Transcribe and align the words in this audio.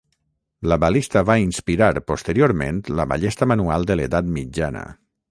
La 0.69 0.75
balista 0.83 1.21
va 1.29 1.35
inspirar 1.41 1.89
posteriorment 2.11 2.79
la 3.01 3.05
ballesta 3.11 3.49
manual 3.53 3.85
de 3.91 3.99
l'edat 3.99 4.33
mitjana. 4.39 4.83